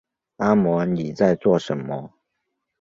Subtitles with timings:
[0.37, 2.15] 阿嬤妳在做什么